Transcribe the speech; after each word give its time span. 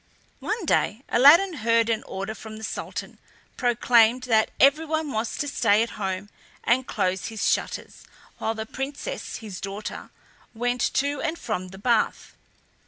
One 0.39 0.65
day 0.65 1.03
Aladdin 1.09 1.57
heard 1.57 1.87
an 1.87 2.01
order 2.07 2.33
from 2.33 2.57
the 2.57 2.63
Sultan 2.63 3.19
proclaimed 3.55 4.23
that 4.23 4.49
everyone 4.59 5.11
was 5.11 5.37
to 5.37 5.47
stay 5.47 5.83
at 5.83 5.91
home 6.01 6.29
and 6.63 6.87
close 6.87 7.27
his 7.27 7.47
shutters 7.47 8.03
while 8.39 8.55
the 8.55 8.65
Princess 8.65 9.35
his 9.35 9.61
daughter 9.61 10.09
went 10.55 10.81
to 10.95 11.21
and 11.21 11.37
from 11.37 11.67
the 11.67 11.77
bath. 11.77 12.33